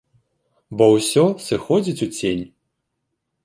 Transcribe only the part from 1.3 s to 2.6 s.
сыходзіць у цень.